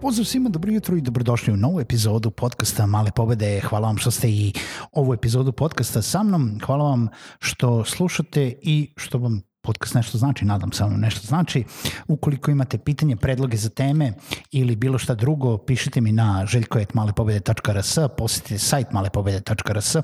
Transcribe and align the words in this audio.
Pozdrav 0.00 0.24
svima, 0.24 0.48
dobro 0.48 0.72
jutro 0.72 0.96
i 0.96 1.00
dobrodošli 1.00 1.52
u 1.52 1.56
novu 1.56 1.80
epizodu 1.80 2.30
podcasta 2.30 2.86
Male 2.86 3.10
pobede. 3.10 3.60
Hvala 3.60 3.88
vam 3.88 3.98
što 3.98 4.10
ste 4.10 4.28
i 4.28 4.52
ovu 4.92 5.14
epizodu 5.14 5.52
podcasta 5.52 6.02
sa 6.02 6.22
mnom. 6.22 6.60
Hvala 6.66 6.84
vam 6.84 7.08
što 7.38 7.84
slušate 7.84 8.52
i 8.62 8.92
što 8.96 9.18
vam 9.18 9.40
podcast 9.60 9.94
nešto 9.94 10.18
znači, 10.18 10.44
nadam 10.44 10.72
se 10.72 10.84
vam 10.84 11.00
nešto 11.00 11.26
znači. 11.26 11.64
Ukoliko 12.08 12.50
imate 12.50 12.78
pitanje, 12.78 13.16
predloge 13.16 13.56
za 13.56 13.68
teme 13.68 14.12
ili 14.50 14.76
bilo 14.76 14.98
šta 14.98 15.14
drugo, 15.14 15.58
pišite 15.58 16.00
mi 16.00 16.12
na 16.12 16.46
željkojetmalepobede.rs, 16.46 17.98
posjetite 18.16 18.58
sajt 18.58 18.92
malepobede.rs 18.92 19.96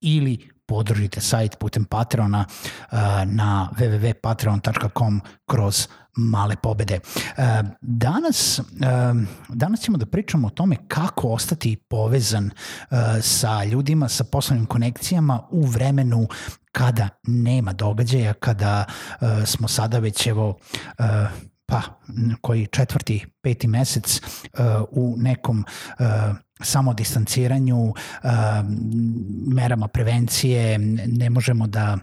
ili 0.00 0.48
podržite 0.66 1.20
sajt 1.20 1.58
putem 1.58 1.84
Patreona 1.84 2.44
uh, 2.48 2.98
na 3.24 3.70
www.patreon.com 3.78 5.20
kroz 5.46 5.88
male 6.16 6.56
pobede. 6.56 7.00
Uh, 7.16 7.44
danas, 7.80 8.58
uh, 8.58 8.66
danas 9.48 9.80
ćemo 9.80 9.98
da 9.98 10.06
pričamo 10.06 10.46
o 10.46 10.50
tome 10.50 10.76
kako 10.88 11.28
ostati 11.28 11.76
povezan 11.76 12.50
sa 13.20 13.64
ljudima, 13.64 14.08
sa 14.08 14.24
poslovnim 14.24 14.66
konekcijama 14.66 15.40
u 15.50 15.66
vremenu 15.66 16.28
kada 16.72 17.08
nema 17.22 17.72
događaja, 17.72 18.32
kada 18.32 18.84
smo 19.46 19.68
sada 19.68 19.98
već 19.98 20.26
evo 20.26 20.58
pa 21.66 21.82
koji 22.40 22.66
četvrti, 22.66 23.26
peti 23.42 23.68
mesec 23.68 24.20
u 24.90 25.14
nekom 25.18 25.64
samodistanciranju, 26.60 27.84
uh, 27.86 27.94
merama 29.54 29.88
prevencije, 29.88 30.78
ne 31.06 31.30
možemo 31.30 31.66
da 31.66 31.98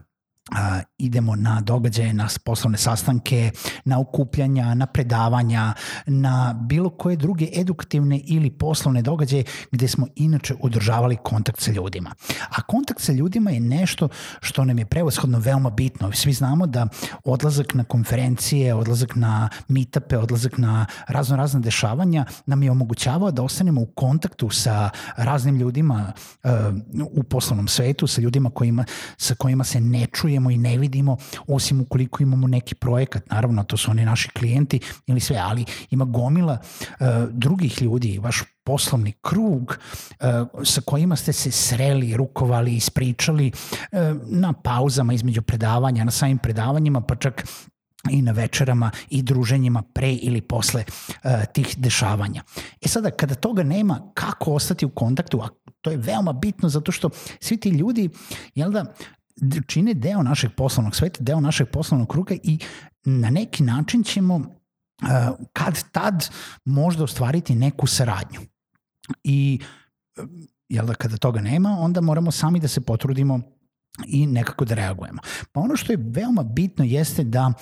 idemo 1.03 1.35
na 1.35 1.61
događaje, 1.61 2.13
na 2.13 2.27
poslovne 2.45 2.77
sastanke, 2.77 3.51
na 3.85 3.99
okupljanja, 3.99 4.73
na 4.73 4.85
predavanja, 4.85 5.73
na 6.05 6.55
bilo 6.61 6.89
koje 6.89 7.15
druge 7.15 7.47
edukativne 7.53 8.19
ili 8.25 8.49
poslovne 8.49 9.01
događaje 9.01 9.43
gde 9.71 9.87
smo 9.87 10.07
inače 10.15 10.55
održavali 10.61 11.17
kontakt 11.23 11.59
sa 11.61 11.71
ljudima. 11.71 12.11
A 12.49 12.61
kontakt 12.61 13.01
sa 13.01 13.11
ljudima 13.11 13.51
je 13.51 13.59
nešto 13.59 14.09
što 14.41 14.65
nam 14.65 14.79
je 14.79 14.85
prevoshodno 14.85 15.39
veoma 15.39 15.69
bitno. 15.69 16.11
Svi 16.11 16.33
znamo 16.33 16.67
da 16.67 16.87
odlazak 17.23 17.73
na 17.73 17.83
konferencije, 17.83 18.73
odlazak 18.73 19.15
na 19.15 19.49
meetupe, 19.67 20.17
odlazak 20.17 20.57
na 20.57 20.85
razno 21.07 21.35
razne 21.35 21.59
dešavanja 21.59 22.25
nam 22.45 22.63
je 22.63 22.71
omogućavao 22.71 23.31
da 23.31 23.43
ostanemo 23.43 23.81
u 23.81 23.85
kontaktu 23.85 24.49
sa 24.49 24.89
raznim 25.17 25.55
ljudima 25.55 26.13
uh, 26.43 26.51
u 27.11 27.23
poslovnom 27.23 27.67
svetu, 27.67 28.07
sa 28.07 28.21
ljudima 28.21 28.49
kojima, 28.49 28.85
sa 29.17 29.35
kojima 29.35 29.63
se 29.63 29.81
ne 29.81 30.05
čuje 30.05 30.33
čujemo 30.33 30.51
i 30.51 30.57
ne 30.57 30.77
vidimo, 30.77 30.92
osim 31.47 31.81
ukoliko 31.81 32.23
imamo 32.23 32.47
neki 32.47 32.75
projekat, 32.75 33.29
naravno 33.29 33.63
to 33.63 33.77
su 33.77 33.91
oni 33.91 34.05
naši 34.05 34.29
klijenti 34.29 34.79
ili 35.07 35.19
sve, 35.19 35.37
ali 35.37 35.65
ima 35.91 36.05
gomila 36.05 36.57
uh, 36.61 37.07
drugih 37.29 37.81
ljudi, 37.81 38.19
vaš 38.19 38.43
poslovni 38.63 39.13
krug 39.21 39.77
uh, 40.19 40.63
sa 40.63 40.81
kojima 40.81 41.15
ste 41.15 41.33
se 41.33 41.51
sreli, 41.51 42.17
rukovali, 42.17 42.75
ispričali 42.75 43.51
uh, 43.51 43.99
na 44.25 44.53
pauzama 44.53 45.13
između 45.13 45.41
predavanja, 45.41 46.03
na 46.03 46.11
samim 46.11 46.37
predavanjima, 46.37 47.01
pa 47.01 47.15
čak 47.15 47.47
i 48.09 48.21
na 48.21 48.31
večerama 48.31 48.91
i 49.09 49.21
druženjima 49.21 49.81
pre 49.81 50.13
ili 50.13 50.41
posle 50.41 50.83
uh, 51.09 51.31
tih 51.53 51.75
dešavanja. 51.77 52.43
E 52.81 52.87
sada, 52.87 53.11
kada 53.11 53.35
toga 53.35 53.63
nema, 53.63 54.11
kako 54.13 54.53
ostati 54.53 54.85
u 54.85 54.89
kontaktu? 54.89 55.41
A 55.41 55.49
to 55.81 55.91
je 55.91 55.97
veoma 55.97 56.33
bitno 56.33 56.69
zato 56.69 56.91
što 56.91 57.09
svi 57.39 57.57
ti 57.57 57.69
ljudi, 57.69 58.09
jel 58.55 58.71
da, 58.71 58.85
čine 59.67 59.93
deo 59.93 60.23
našeg 60.23 60.51
poslovnog 60.57 60.95
sveta, 60.95 61.23
deo 61.23 61.39
našeg 61.39 61.67
poslovnog 61.69 62.09
kruga 62.09 62.35
i 62.43 62.59
na 63.05 63.29
neki 63.29 63.63
način 63.63 64.03
ćemo 64.03 64.41
kad 65.53 65.83
tad 65.91 66.29
možda 66.65 67.03
ostvariti 67.03 67.55
neku 67.55 67.87
saradnju. 67.87 68.39
I 69.23 69.59
jel 70.69 70.85
da 70.85 70.93
kada 70.93 71.17
toga 71.17 71.41
nema, 71.41 71.77
onda 71.79 72.01
moramo 72.01 72.31
sami 72.31 72.59
da 72.59 72.67
se 72.67 72.81
potrudimo 72.81 73.41
i 74.07 74.27
nekako 74.27 74.65
da 74.65 74.75
reagujemo. 74.75 75.21
Pa 75.51 75.59
ono 75.59 75.75
što 75.75 75.93
je 75.93 75.97
veoma 76.01 76.43
bitno 76.43 76.85
jeste 76.85 77.23
da 77.23 77.53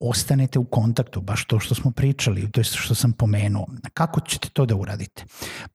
ostanete 0.00 0.58
u 0.58 0.64
kontaktu, 0.64 1.20
baš 1.20 1.44
to 1.44 1.58
što 1.60 1.74
smo 1.74 1.90
pričali, 1.90 2.50
to 2.50 2.60
je 2.60 2.64
što 2.64 2.94
sam 2.94 3.12
pomenuo. 3.12 3.66
Kako 3.94 4.20
ćete 4.20 4.48
to 4.48 4.66
da 4.66 4.76
uradite? 4.76 5.24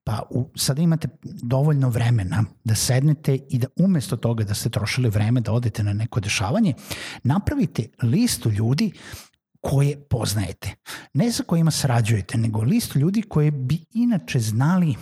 Pa 0.03 0.21
u, 0.29 0.49
sada 0.55 0.81
imate 0.81 1.07
dovoljno 1.23 1.89
vremena 1.89 2.43
da 2.63 2.75
sednete 2.75 3.39
i 3.49 3.57
da 3.57 3.67
umesto 3.75 4.17
toga 4.17 4.43
da 4.43 4.53
ste 4.53 4.69
trošili 4.69 5.09
vreme 5.09 5.41
da 5.41 5.51
odete 5.51 5.83
na 5.83 5.93
neko 5.93 6.19
dešavanje, 6.19 6.73
napravite 7.23 7.87
listu 8.01 8.49
ljudi 8.51 8.91
koje 9.61 9.99
poznajete. 10.09 10.75
Ne 11.13 11.31
sa 11.31 11.43
kojima 11.43 11.71
sarađujete, 11.71 12.37
nego 12.37 12.61
listu 12.61 12.99
ljudi 12.99 13.21
koje 13.21 13.51
bi 13.51 13.85
inače 13.93 14.39
znali 14.39 14.95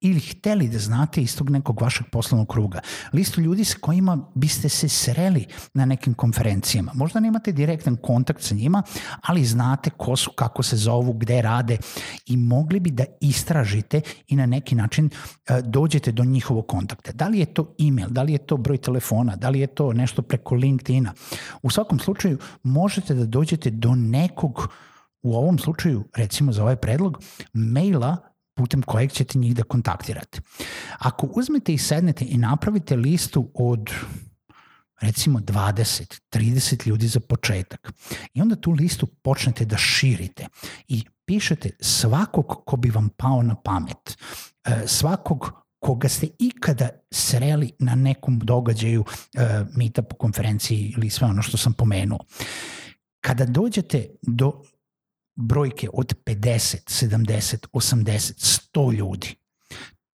ili 0.00 0.20
hteli 0.20 0.68
da 0.68 0.78
znate 0.78 1.22
iz 1.22 1.36
tog 1.36 1.50
nekog 1.50 1.82
vašeg 1.82 2.06
poslovnog 2.12 2.48
kruga. 2.48 2.80
Listu 3.12 3.40
ljudi 3.40 3.64
sa 3.64 3.76
kojima 3.80 4.18
biste 4.34 4.68
se 4.68 4.88
sreli 4.88 5.46
na 5.74 5.84
nekim 5.84 6.14
konferencijama. 6.14 6.92
Možda 6.94 7.20
nemate 7.20 7.52
direktan 7.52 7.96
kontakt 7.96 8.42
sa 8.42 8.54
njima, 8.54 8.82
ali 9.22 9.44
znate 9.44 9.90
ko 9.90 10.16
su, 10.16 10.30
kako 10.30 10.62
se 10.62 10.76
zovu, 10.76 11.12
gde 11.12 11.42
rade 11.42 11.78
i 12.26 12.36
mogli 12.36 12.80
bi 12.80 12.90
da 12.90 13.04
istražite 13.20 14.00
i 14.28 14.36
na 14.36 14.46
neki 14.46 14.74
način 14.74 15.06
uh, 15.06 15.58
dođete 15.58 16.12
do 16.12 16.24
njihovog 16.24 16.66
kontakta. 16.66 17.12
Da 17.12 17.28
li 17.28 17.38
je 17.38 17.54
to 17.54 17.74
email, 17.88 18.08
da 18.08 18.22
li 18.22 18.32
je 18.32 18.38
to 18.38 18.56
broj 18.56 18.78
telefona, 18.78 19.36
da 19.36 19.48
li 19.48 19.60
je 19.60 19.66
to 19.66 19.92
nešto 19.92 20.22
preko 20.22 20.54
LinkedIna. 20.54 21.12
U 21.62 21.70
svakom 21.70 21.98
slučaju 21.98 22.38
možete 22.62 23.14
da 23.14 23.26
dođete 23.26 23.70
do 23.70 23.94
nekog 23.94 24.68
u 25.22 25.36
ovom 25.36 25.58
slučaju, 25.58 26.04
recimo 26.16 26.52
za 26.52 26.62
ovaj 26.62 26.76
predlog, 26.76 27.22
maila 27.52 28.29
putem 28.60 28.82
kojeg 28.82 29.12
ćete 29.12 29.38
njih 29.38 29.54
da 29.56 29.62
kontaktirate. 29.62 30.40
Ako 30.98 31.28
uzmete 31.34 31.72
i 31.72 31.78
sednete 31.78 32.24
i 32.28 32.36
napravite 32.38 32.96
listu 32.96 33.50
od 33.54 33.90
recimo 35.00 35.38
20, 35.38 36.20
30 36.32 36.86
ljudi 36.88 37.08
za 37.08 37.20
početak 37.20 37.92
i 38.34 38.42
onda 38.42 38.56
tu 38.56 38.70
listu 38.70 39.06
počnete 39.06 39.64
da 39.64 39.76
širite 39.76 40.46
i 40.88 41.04
pišete 41.26 41.70
svakog 41.80 42.62
ko 42.66 42.76
bi 42.76 42.90
vam 42.90 43.08
pao 43.08 43.42
na 43.42 43.54
pamet, 43.54 44.18
e, 44.64 44.82
svakog 44.86 45.52
koga 45.78 46.08
ste 46.08 46.28
ikada 46.38 46.88
sreli 47.10 47.72
na 47.78 47.94
nekom 47.94 48.38
događaju, 48.38 49.04
e, 49.34 49.64
meetup, 49.76 50.12
konferenciji 50.18 50.94
ili 50.96 51.10
sve 51.10 51.26
ono 51.26 51.42
što 51.42 51.56
sam 51.56 51.72
pomenuo. 51.72 52.18
Kada 53.20 53.44
dođete 53.44 54.06
do 54.22 54.62
brojke 55.36 55.88
od 55.92 56.14
50, 56.24 57.06
70, 57.06 57.66
80, 57.72 58.68
100 58.72 58.94
ljudi, 58.94 59.34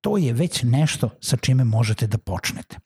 to 0.06 0.16
je 0.16 0.32
već 0.32 0.62
nešto 0.62 1.10
sa 1.20 1.36
čime 1.36 1.64
možete 1.64 2.06
da 2.06 2.18
počnete. 2.18 2.76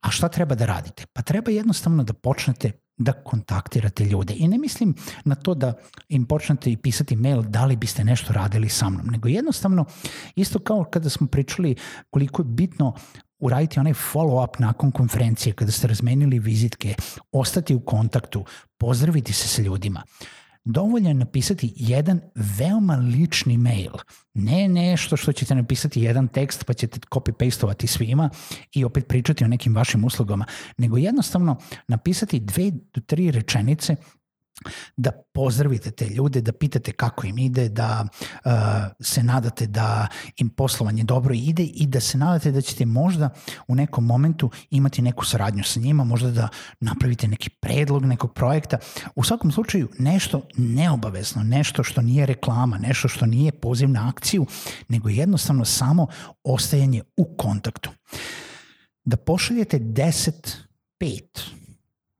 A 0.00 0.10
šta 0.10 0.28
treba 0.28 0.54
da 0.54 0.66
radite? 0.66 1.04
Pa 1.12 1.22
treba 1.22 1.50
jednostavno 1.50 2.04
da 2.04 2.12
počnete 2.12 2.72
da 2.96 3.12
kontaktirate 3.12 4.04
ljude. 4.04 4.34
I 4.36 4.48
ne 4.48 4.58
mislim 4.58 4.94
na 5.24 5.34
to 5.34 5.54
da 5.54 5.72
im 6.08 6.24
počnete 6.26 6.72
i 6.72 6.76
pisati 6.76 7.16
mail 7.16 7.42
da 7.42 7.64
li 7.64 7.76
biste 7.76 8.04
nešto 8.04 8.32
radili 8.32 8.68
sa 8.68 8.88
mnom, 8.90 9.06
nego 9.06 9.28
jednostavno 9.28 9.84
isto 10.36 10.58
kao 10.58 10.84
kada 10.84 11.10
smo 11.10 11.26
pričali 11.26 11.76
koliko 12.10 12.42
je 12.42 12.46
bitno 12.46 12.94
uraditi 13.38 13.80
onaj 13.80 13.92
follow-up 13.92 14.60
nakon 14.60 14.90
konferencije 14.90 15.52
kada 15.52 15.72
ste 15.72 15.86
razmenili 15.86 16.38
vizitke, 16.38 16.94
ostati 17.32 17.74
u 17.74 17.80
kontaktu, 17.80 18.44
pozdraviti 18.78 19.32
se 19.32 19.48
sa 19.48 19.62
ljudima. 19.62 20.02
Dovoljno 20.66 21.08
je 21.08 21.14
napisati 21.14 21.72
jedan 21.76 22.20
veoma 22.34 22.94
lični 22.94 23.58
mail. 23.58 23.92
Ne 24.34 24.68
nešto 24.68 25.16
što 25.16 25.32
ćete 25.32 25.54
napisati 25.54 26.02
jedan 26.02 26.28
tekst 26.28 26.64
pa 26.64 26.72
ćete 26.72 27.00
copy-pastovati 27.10 27.86
svima 27.86 28.30
i 28.72 28.84
opet 28.84 29.08
pričati 29.08 29.44
o 29.44 29.48
nekim 29.48 29.74
vašim 29.76 30.04
uslugama, 30.04 30.44
nego 30.76 30.96
jednostavno 30.96 31.56
napisati 31.88 32.40
dve 32.40 32.70
do 32.70 33.00
tri 33.00 33.30
rečenice 33.30 33.96
da 34.96 35.10
pozdravite 35.34 35.90
te 35.90 36.08
ljude, 36.08 36.40
da 36.40 36.52
pitate 36.52 36.92
kako 36.92 37.26
im 37.26 37.38
ide, 37.38 37.68
da 37.68 38.06
uh, 38.44 38.50
se 39.00 39.22
nadate 39.22 39.66
da 39.66 40.06
im 40.36 40.48
poslovanje 40.48 41.04
dobro 41.04 41.34
ide 41.34 41.62
i 41.62 41.86
da 41.86 42.00
se 42.00 42.18
nadate 42.18 42.50
da 42.50 42.60
ćete 42.60 42.86
možda 42.86 43.30
u 43.68 43.74
nekom 43.74 44.06
momentu 44.06 44.50
imati 44.70 45.02
neku 45.02 45.24
saradnju 45.24 45.64
sa 45.64 45.80
njima, 45.80 46.04
možda 46.04 46.30
da 46.30 46.48
napravite 46.80 47.28
neki 47.28 47.50
predlog 47.50 48.04
nekog 48.04 48.34
projekta. 48.34 48.78
U 49.14 49.24
svakom 49.24 49.52
slučaju 49.52 49.88
nešto 49.98 50.42
neobavezno, 50.56 51.42
nešto 51.42 51.84
što 51.84 52.02
nije 52.02 52.26
reklama, 52.26 52.78
nešto 52.78 53.08
što 53.08 53.26
nije 53.26 53.52
poziv 53.52 53.88
na 53.88 54.08
akciju, 54.08 54.46
nego 54.88 55.08
jednostavno 55.08 55.64
samo 55.64 56.06
ostajanje 56.44 57.02
u 57.16 57.36
kontaktu. 57.36 57.90
Da 59.04 59.16
pošaljete 59.16 59.78
10, 59.78 60.56
5, 61.00 61.20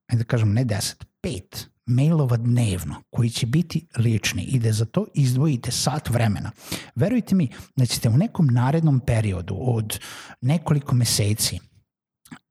ajde 0.06 0.22
da 0.22 0.24
kažem 0.24 0.52
ne 0.52 0.64
10, 0.64 1.04
5 1.22 1.66
mailova 1.86 2.36
dnevno 2.36 3.02
koji 3.10 3.30
će 3.30 3.46
biti 3.46 3.88
lični 3.98 4.42
i 4.42 4.58
da 4.58 4.72
za 4.72 4.84
to 4.84 5.06
izdvojite 5.14 5.70
sat 5.70 6.10
vremena. 6.10 6.50
Verujte 6.94 7.34
mi 7.34 7.48
da 7.76 7.86
ćete 7.86 8.08
u 8.08 8.16
nekom 8.16 8.46
narednom 8.46 9.00
periodu 9.00 9.56
od 9.60 9.98
nekoliko 10.40 10.94
meseci 10.94 11.58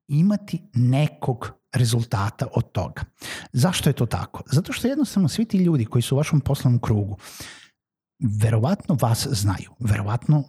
imati 0.08 0.62
nekog 0.74 1.52
rezultata 1.74 2.46
od 2.54 2.72
toga. 2.72 3.02
Zašto 3.52 3.90
je 3.90 3.94
to 3.94 4.06
tako? 4.06 4.42
Zato 4.52 4.72
što 4.72 4.88
jednostavno 4.88 5.28
svi 5.28 5.44
ti 5.44 5.58
ljudi 5.58 5.84
koji 5.84 6.02
su 6.02 6.14
u 6.14 6.18
vašem 6.18 6.40
poslovnom 6.40 6.80
krugu 6.80 7.18
verovatno 8.18 8.96
vas 9.00 9.26
znaju, 9.30 9.70
verovatno 9.78 10.44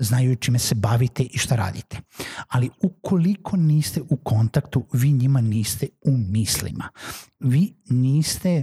znaju 0.00 0.36
čime 0.36 0.58
se 0.58 0.74
bavite 0.74 1.22
i 1.22 1.38
šta 1.38 1.56
radite. 1.56 2.00
Ali 2.48 2.70
ukoliko 2.82 3.56
niste 3.56 4.00
u 4.00 4.16
kontaktu, 4.16 4.86
vi 4.92 5.12
njima 5.12 5.40
niste 5.40 5.86
u 6.00 6.16
mislima. 6.16 6.88
Vi 7.40 7.74
niste 7.90 8.62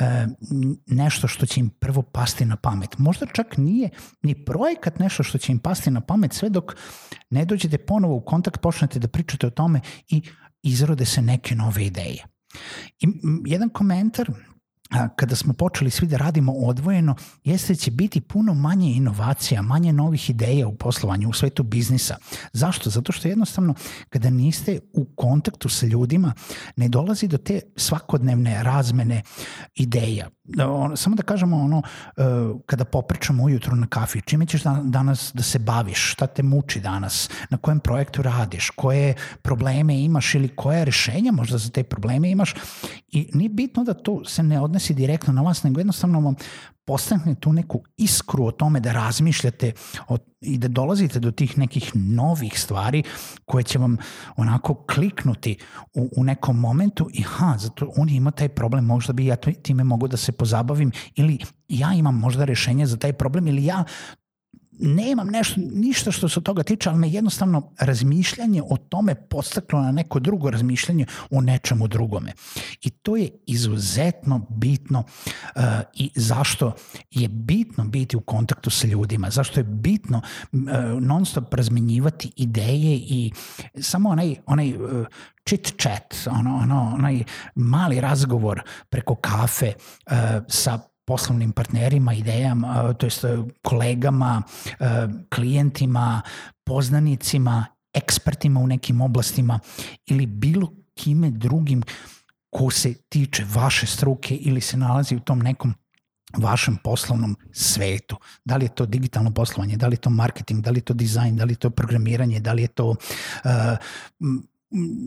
e, 0.00 0.26
nešto 0.86 1.28
što 1.28 1.46
će 1.46 1.60
im 1.60 1.70
prvo 1.70 2.02
pasti 2.02 2.44
na 2.44 2.56
pamet. 2.56 2.98
Možda 2.98 3.26
čak 3.26 3.56
nije 3.56 3.90
ni 4.22 4.44
projekat 4.44 4.98
nešto 4.98 5.22
što 5.22 5.38
će 5.38 5.52
im 5.52 5.58
pasti 5.58 5.90
na 5.90 6.00
pamet 6.00 6.32
sve 6.32 6.48
dok 6.50 6.72
ne 7.30 7.44
dođete 7.44 7.78
ponovo 7.78 8.14
u 8.14 8.20
kontakt, 8.20 8.60
počnete 8.60 8.98
da 8.98 9.08
pričate 9.08 9.46
o 9.46 9.50
tome 9.50 9.80
i 10.08 10.22
izrode 10.62 11.04
se 11.04 11.22
neke 11.22 11.54
nove 11.54 11.86
ideje. 11.86 12.24
I 13.00 13.06
jedan 13.46 13.68
komentar 13.68 14.30
kada 15.16 15.36
smo 15.36 15.52
počeli 15.52 15.90
svi 15.90 16.06
da 16.06 16.16
radimo 16.16 16.52
odvojeno, 16.52 17.14
jeste 17.44 17.74
će 17.74 17.90
biti 17.90 18.20
puno 18.20 18.54
manje 18.54 18.92
inovacija, 18.92 19.62
manje 19.62 19.92
novih 19.92 20.30
ideja 20.30 20.68
u 20.68 20.74
poslovanju, 20.74 21.28
u 21.28 21.32
svetu 21.32 21.62
biznisa. 21.62 22.16
Zašto? 22.52 22.90
Zato 22.90 23.12
što 23.12 23.28
jednostavno 23.28 23.74
kada 24.08 24.30
niste 24.30 24.80
u 24.92 25.04
kontaktu 25.04 25.68
sa 25.68 25.86
ljudima, 25.86 26.34
ne 26.76 26.88
dolazi 26.88 27.28
do 27.28 27.38
te 27.38 27.60
svakodnevne 27.76 28.62
razmene 28.62 29.22
ideja. 29.74 30.28
Da, 30.48 30.70
on, 30.70 30.96
samo 30.96 31.16
da 31.16 31.22
kažemo 31.22 31.56
ono, 31.56 31.78
uh, 31.78 32.60
kada 32.66 32.84
popričamo 32.84 33.44
ujutru 33.44 33.76
na 33.76 33.86
kafi, 33.86 34.20
čime 34.20 34.46
ćeš 34.46 34.62
da, 34.62 34.80
danas 34.84 35.30
da 35.34 35.42
se 35.42 35.58
baviš, 35.58 36.12
šta 36.12 36.26
te 36.26 36.42
muči 36.42 36.80
danas, 36.80 37.30
na 37.50 37.58
kojem 37.58 37.80
projektu 37.80 38.22
radiš, 38.22 38.70
koje 38.70 39.14
probleme 39.42 40.00
imaš 40.02 40.34
ili 40.34 40.48
koje 40.48 40.84
rešenja 40.84 41.32
možda 41.32 41.58
za 41.58 41.70
te 41.70 41.82
probleme 41.82 42.30
imaš? 42.30 42.54
I 43.10 43.30
nije 43.34 43.48
bitno 43.48 43.84
da 43.84 43.94
to 43.94 44.24
se 44.24 44.42
ne 44.42 44.60
odnesi 44.60 44.94
direktno 44.94 45.32
na 45.32 45.42
vas, 45.42 45.62
nego 45.62 45.80
jednostavno 45.80 46.20
vam 46.20 46.34
postane 46.88 47.34
tu 47.34 47.52
neku 47.52 47.82
iskru 47.96 48.46
o 48.46 48.50
tome 48.50 48.80
da 48.80 48.92
razmišljate 48.92 49.72
o, 50.08 50.16
i 50.40 50.58
da 50.58 50.68
dolazite 50.68 51.20
do 51.20 51.30
tih 51.30 51.58
nekih 51.58 51.90
novih 51.94 52.60
stvari 52.60 53.02
koje 53.44 53.64
će 53.64 53.78
vam 53.78 53.96
onako 54.36 54.74
kliknuti 54.74 55.56
u, 55.94 56.08
u 56.16 56.24
nekom 56.24 56.60
momentu 56.60 57.08
i 57.12 57.22
ha, 57.22 57.54
zato 57.58 57.92
on 57.96 58.08
ima 58.08 58.30
taj 58.30 58.48
problem, 58.48 58.84
možda 58.84 59.12
bi 59.12 59.26
ja 59.26 59.36
time 59.36 59.84
mogu 59.84 60.08
da 60.08 60.16
se 60.16 60.32
pozabavim 60.32 60.92
ili 61.14 61.38
ja 61.68 61.92
imam 61.92 62.18
možda 62.18 62.44
rešenje 62.44 62.86
za 62.86 62.96
taj 62.96 63.12
problem 63.12 63.48
ili 63.48 63.64
ja 63.64 63.84
nemam 64.78 65.26
nešto, 65.26 65.60
ništa 65.72 66.12
što 66.12 66.28
se 66.28 66.40
toga 66.40 66.62
tiče, 66.62 66.88
ali 66.88 66.98
me 66.98 67.08
jednostavno 67.10 67.72
razmišljanje 67.80 68.62
o 68.62 68.76
tome 68.76 69.14
podstaklo 69.14 69.82
na 69.82 69.92
neko 69.92 70.18
drugo 70.18 70.50
razmišljanje 70.50 71.06
o 71.30 71.40
nečemu 71.40 71.88
drugome. 71.88 72.32
I 72.82 72.90
to 72.90 73.16
je 73.16 73.28
izuzetno 73.46 74.46
bitno 74.48 74.98
uh, 74.98 75.62
i 75.94 76.10
zašto 76.14 76.72
je 77.10 77.28
bitno 77.28 77.84
biti 77.84 78.16
u 78.16 78.20
kontaktu 78.20 78.70
sa 78.70 78.86
ljudima, 78.86 79.30
zašto 79.30 79.60
je 79.60 79.64
bitno 79.64 80.20
uh, 80.52 80.60
non 81.00 81.26
stop 81.26 81.54
razmenjivati 81.54 82.32
ideje 82.36 82.96
i 82.96 83.32
samo 83.80 84.08
onaj, 84.08 84.36
onaj 84.46 84.74
uh, 84.74 85.06
chit 85.48 85.74
chat, 85.80 86.14
ono, 86.38 86.56
ono, 86.56 86.92
onaj 86.94 87.24
mali 87.54 88.00
razgovor 88.00 88.62
preko 88.90 89.14
kafe 89.14 89.72
uh, 89.76 90.12
sa 90.48 90.78
poslovnim 91.08 91.52
partnerima, 91.56 92.12
idejama, 92.14 92.92
to 93.00 93.06
jest 93.06 93.24
kolegama, 93.62 94.42
klijentima, 95.32 96.20
poznanicima, 96.64 97.64
ekspertima 97.94 98.60
u 98.60 98.66
nekim 98.66 99.00
oblastima 99.00 99.58
ili 100.06 100.26
bilo 100.26 100.72
kime 100.94 101.30
drugim 101.30 101.82
ko 102.50 102.70
se 102.70 102.94
tiče 103.08 103.44
vaše 103.54 103.86
struke 103.86 104.36
ili 104.36 104.60
se 104.60 104.76
nalazi 104.76 105.16
u 105.16 105.20
tom 105.20 105.38
nekom 105.38 105.74
vašem 106.36 106.76
poslovnom 106.84 107.36
svetu. 107.52 108.16
Da 108.44 108.56
li 108.56 108.64
je 108.64 108.74
to 108.74 108.86
digitalno 108.86 109.30
poslovanje, 109.30 109.76
da 109.76 109.86
li 109.86 109.94
je 109.94 110.00
to 110.00 110.10
marketing, 110.10 110.60
da 110.64 110.70
li 110.70 110.78
je 110.78 110.84
to 110.90 110.94
dizajn, 110.94 111.36
da 111.36 111.44
li 111.44 111.52
je 111.52 111.56
to 111.56 111.70
programiranje, 111.70 112.40
da 112.40 112.52
li 112.52 112.62
je 112.62 112.68
to 112.68 112.88
uh, 112.88 113.50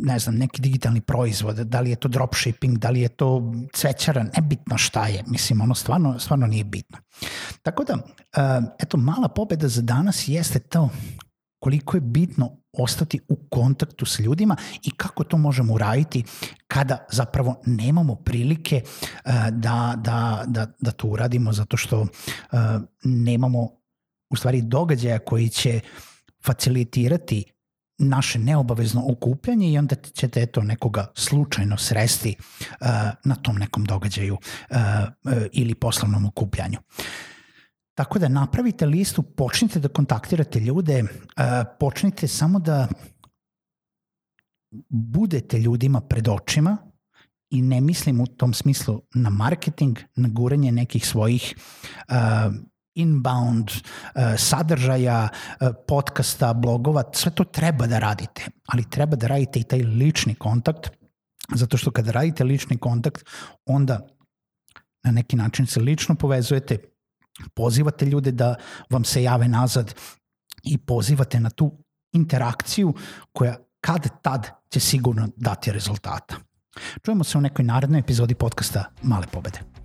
ne 0.04 0.20
znam, 0.20 0.36
neki 0.36 0.62
digitalni 0.62 1.02
proizvod, 1.02 1.56
da 1.56 1.82
li 1.82 1.90
je 1.90 1.96
to 1.96 2.08
dropshipping, 2.08 2.78
da 2.78 2.90
li 2.90 3.02
je 3.02 3.10
to 3.10 3.54
cvećara, 3.74 4.26
nebitno 4.36 4.78
šta 4.78 5.08
je, 5.08 5.24
mislim, 5.28 5.62
ono 5.62 5.76
stvarno, 5.76 6.20
stvarno 6.20 6.48
nije 6.48 6.64
bitno. 6.64 6.98
Tako 7.62 7.84
da, 7.84 7.94
uh, 7.94 8.64
eto, 8.80 8.98
mala 8.98 9.28
pobeda 9.28 9.68
za 9.68 9.82
danas 9.82 10.28
jeste 10.28 10.60
to 10.60 10.90
koliko 11.60 11.98
je 11.98 12.02
bitno 12.02 12.58
ostati 12.74 13.20
u 13.28 13.36
kontaktu 13.50 14.06
s 14.06 14.20
ljudima 14.20 14.56
i 14.84 14.92
kako 14.92 15.24
to 15.24 15.38
možemo 15.38 15.74
uraditi 15.74 16.24
kada 16.68 17.06
zapravo 17.12 17.62
nemamo 17.66 18.16
prilike 18.16 18.82
uh, 18.86 19.32
da, 19.52 19.94
da, 19.98 20.44
da, 20.48 20.68
da 20.80 20.92
to 20.92 21.08
uradimo 21.08 21.54
zato 21.54 21.78
što 21.78 22.02
uh, 22.02 22.08
nemamo 23.04 23.70
u 24.30 24.36
stvari 24.36 24.62
događaja 24.62 25.20
koji 25.20 25.50
će 25.50 25.80
facilitirati 26.44 27.44
naše 28.02 28.40
neobavezno 28.40 29.04
okupljanje 29.08 29.72
i 29.72 29.78
onda 29.78 29.96
ćete 29.96 30.42
eto 30.42 30.62
nekoga 30.62 31.12
slučajno 31.16 31.78
sresti 31.78 32.36
uh, 32.40 32.88
na 33.24 33.36
tom 33.36 33.56
nekom 33.56 33.86
događaju 33.86 34.34
uh, 34.34 34.78
uh, 35.24 35.34
ili 35.52 35.76
poslovnom 35.76 36.26
okupljanju. 36.26 36.78
Tako 37.94 38.20
da 38.20 38.28
napravite 38.28 38.86
listu, 38.86 39.24
počnite 39.24 39.80
da 39.80 39.88
kontaktirate 39.88 40.60
ljude, 40.60 41.04
počnite 41.80 42.28
samo 42.28 42.60
da 42.60 42.88
budete 44.90 45.60
ljudima 45.60 46.02
pred 46.02 46.28
očima 46.28 46.78
i 47.50 47.62
ne 47.62 47.82
mislim 47.82 48.22
u 48.22 48.28
tom 48.28 48.54
smislu 48.54 49.02
na 49.14 49.30
marketing, 49.30 49.98
na 50.16 50.30
guranje 50.30 50.72
nekih 50.72 51.08
svojih 51.08 51.56
uh, 52.10 52.16
inbound 53.02 53.72
uh, 53.72 54.22
sadržaja, 54.38 55.30
uh, 55.30 55.68
podcasta, 55.88 56.54
blogova, 56.54 57.04
sve 57.14 57.32
to 57.32 57.44
treba 57.44 57.88
da 57.88 58.00
radite, 58.00 58.46
ali 58.68 58.90
treba 58.90 59.16
da 59.16 59.28
radite 59.28 59.60
i 59.60 59.64
taj 59.64 59.80
lični 59.80 60.36
kontakt, 60.36 60.90
zato 61.56 61.78
što 61.78 61.92
kada 61.92 62.12
radite 62.12 62.44
lični 62.44 62.78
kontakt, 62.78 63.26
onda 63.66 64.00
na 65.04 65.12
neki 65.12 65.36
način 65.36 65.68
se 65.68 65.80
lično 65.80 66.16
povezujete, 66.16 66.78
pozivate 67.54 68.06
ljude 68.06 68.32
da 68.32 68.56
vam 68.90 69.04
se 69.04 69.24
jave 69.24 69.48
nazad 69.48 69.94
i 70.64 70.78
pozivate 70.78 71.40
na 71.40 71.50
tu 71.50 71.72
interakciju 72.14 72.94
koja 73.34 73.58
kad 73.82 74.22
tad 74.22 74.50
će 74.70 74.80
sigurno 74.80 75.30
dati 75.36 75.72
rezultata. 75.72 76.36
Čujemo 77.06 77.24
se 77.24 77.38
u 77.38 77.42
nekoj 77.42 77.66
narednoj 77.66 78.00
epizodi 78.00 78.36
podcasta 78.36 78.86
Male 79.02 79.28
pobede. 79.32 79.81